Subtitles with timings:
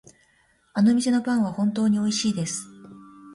[0.73, 2.63] あの店のパンは本当においしいです。